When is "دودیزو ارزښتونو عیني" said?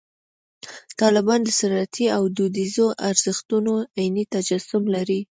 2.37-4.23